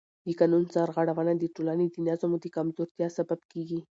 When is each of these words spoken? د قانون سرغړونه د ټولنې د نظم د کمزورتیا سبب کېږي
د 0.25 0.29
قانون 0.39 0.63
سرغړونه 0.73 1.33
د 1.37 1.43
ټولنې 1.55 1.85
د 1.89 1.95
نظم 2.07 2.31
د 2.43 2.45
کمزورتیا 2.55 3.07
سبب 3.17 3.39
کېږي 3.51 3.79